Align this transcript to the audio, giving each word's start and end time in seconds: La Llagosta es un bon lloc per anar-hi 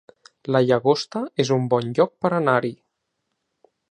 La 0.53 0.61
Llagosta 0.67 1.21
es 1.43 1.51
un 1.57 1.69
bon 1.75 1.93
lloc 1.99 2.13
per 2.25 2.33
anar-hi 2.39 2.75